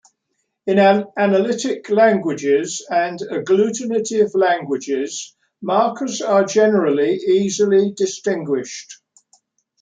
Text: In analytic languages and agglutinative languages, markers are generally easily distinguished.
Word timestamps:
In 0.65 0.79
analytic 0.79 1.87
languages 1.91 2.83
and 2.89 3.19
agglutinative 3.19 4.33
languages, 4.33 5.35
markers 5.61 6.23
are 6.23 6.43
generally 6.43 7.11
easily 7.13 7.91
distinguished. 7.95 8.97